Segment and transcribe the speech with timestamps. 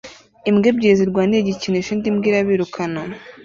[0.49, 3.01] Imbwa ebyiri zirwanira igikinisho indi mbwa irabirukana